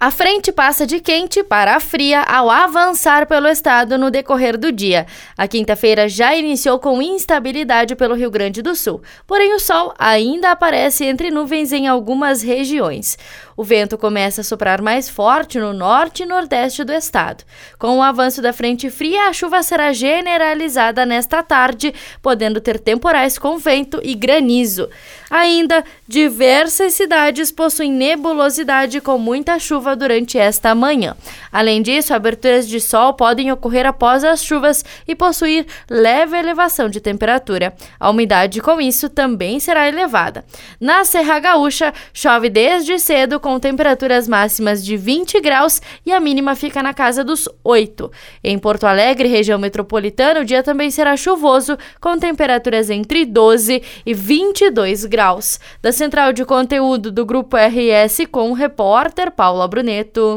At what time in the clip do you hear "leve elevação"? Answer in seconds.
35.88-36.88